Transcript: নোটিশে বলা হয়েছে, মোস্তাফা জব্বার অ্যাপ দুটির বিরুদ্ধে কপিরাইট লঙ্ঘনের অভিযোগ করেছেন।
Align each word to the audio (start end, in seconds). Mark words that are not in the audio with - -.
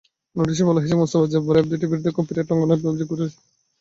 নোটিশে 0.35 0.63
বলা 0.67 0.79
হয়েছে, 0.81 0.99
মোস্তাফা 0.99 1.27
জব্বার 1.33 1.55
অ্যাপ 1.55 1.67
দুটির 1.69 1.89
বিরুদ্ধে 1.91 2.15
কপিরাইট 2.17 2.47
লঙ্ঘনের 2.49 2.89
অভিযোগ 2.89 3.07
করেছেন। 3.11 3.39